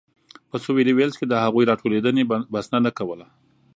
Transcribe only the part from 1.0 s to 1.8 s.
کې د هغوی